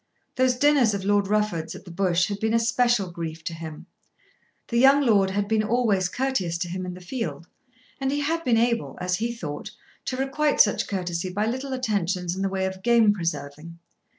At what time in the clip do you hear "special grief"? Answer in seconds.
2.59-3.43